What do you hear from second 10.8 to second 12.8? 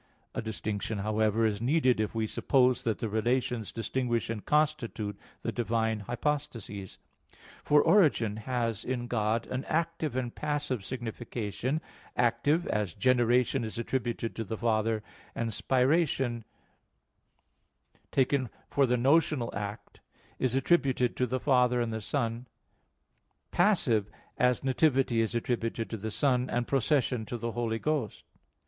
signification active,